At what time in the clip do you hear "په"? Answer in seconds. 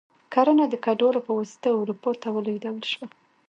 1.27-1.31